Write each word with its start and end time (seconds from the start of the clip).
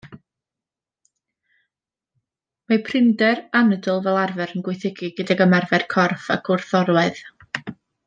Mae 2.71 2.81
prinder 2.89 3.43
anadl 3.61 4.03
fel 4.09 4.19
arfer 4.25 4.57
yn 4.61 4.67
gwaethygu 4.71 5.13
gydag 5.21 5.45
ymarfer 5.49 5.89
corff 5.97 6.29
ac 6.39 6.55
wrth 6.57 6.77
orwedd. 6.85 7.25